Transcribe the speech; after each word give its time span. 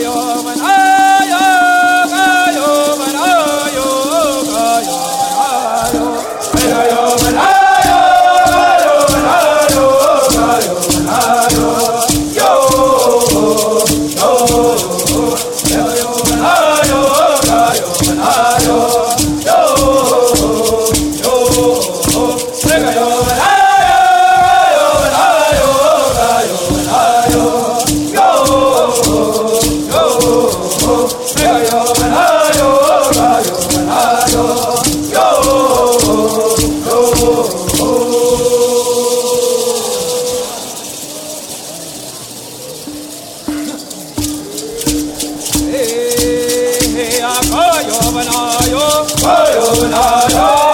یا 0.00 0.42
من 0.42 0.87
Sayonara 49.20 50.54
oh, 50.62 50.67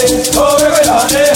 oh, 0.00 1.27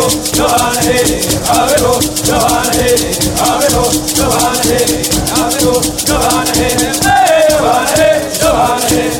avevo 0.00 0.08
giovane, 0.32 1.20
avevo 1.46 1.98
giovane, 2.22 2.88
avevo 3.48 3.90
giovane, 4.14 4.78
avevo 5.36 5.80
giovane, 6.04 6.66
giovane, 7.50 8.30
giovane, 8.38 9.10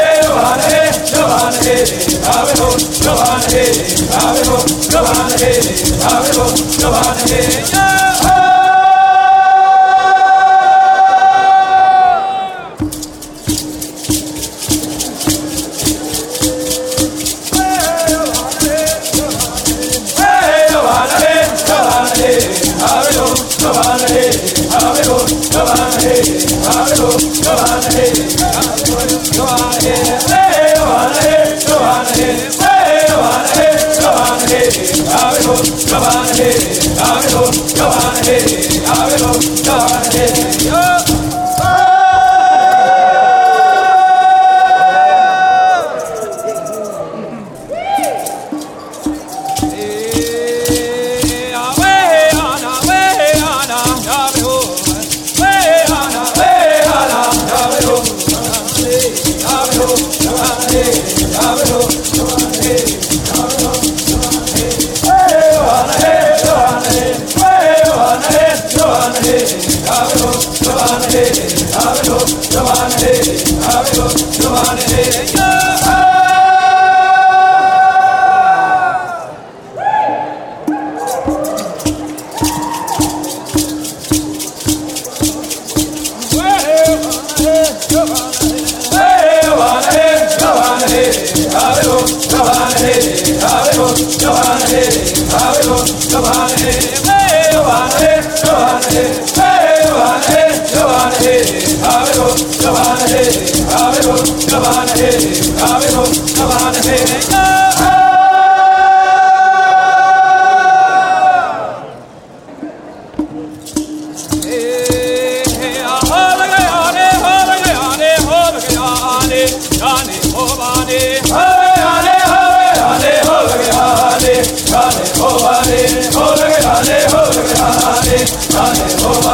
giovane, 0.00 0.80
giovane, 1.04 1.84
avevo 2.24 2.76
giovane, 3.00 3.64
avevo 4.16 4.64
giovane, 4.88 5.50
avevo 6.08 6.44
giovane, 6.78 8.39
Nobody 26.80 26.96
go, 26.96 27.08
nobody 27.42 27.94
hey. 27.94 28.39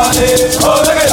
ale, 0.06 0.50
ho 0.62 0.82
lege 0.82 1.06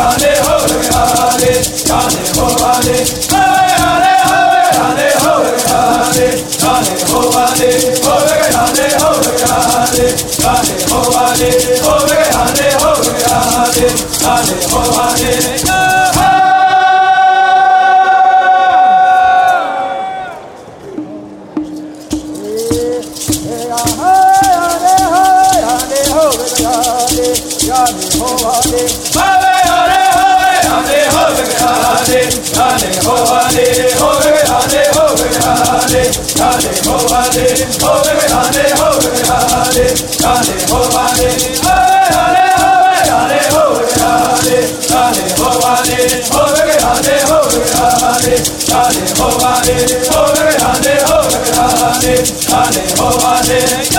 hale, 37.13 37.45
hove 37.83 38.15
hale, 38.33 38.65
hove 38.81 39.11
hale, 39.29 39.85
hale 40.23 40.55
hovale, 40.71 41.29
hove 41.65 42.03
hale, 42.13 42.47
hove 42.73 43.05
hale, 43.19 43.39
hove 43.53 43.87
hale, 44.01 44.59
hale 44.91 45.23
hovale, 45.39 45.99
hove 46.33 46.65
hale, 46.83 47.15
hove 47.29 47.61
hale, 47.77 48.35
hale 48.73 49.03
hovale, 49.19 49.77
hove 50.13 50.51
hale, 50.63 50.95
hove 51.09 51.39
hale, 51.57 52.15
hale 52.51 52.81
hovale. 52.99 53.92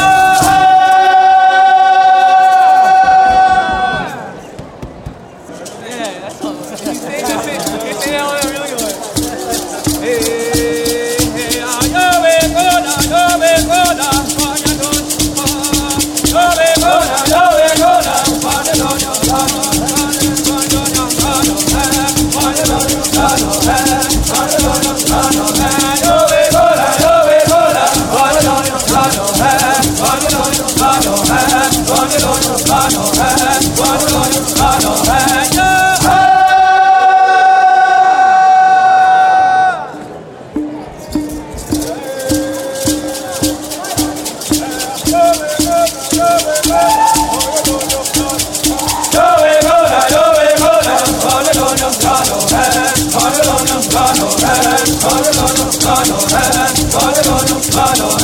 Follow 53.94 54.26
her, 54.26 54.86
follow 54.98 55.38
her, 55.38 55.70
follow 55.70 56.18
her, 56.26 56.74
follow 56.90 57.38
her, 57.46 57.60
follow 57.70 58.18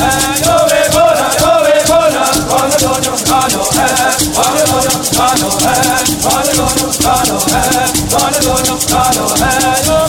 her. 9.87 10.00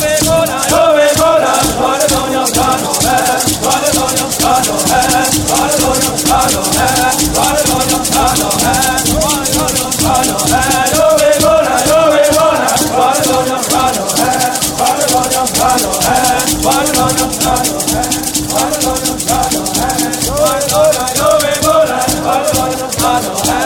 I 23.04 23.20
don't 23.20 23.46
have 23.48 23.61